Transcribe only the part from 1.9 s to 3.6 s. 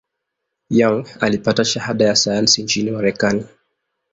ya sayansi nchini Marekani.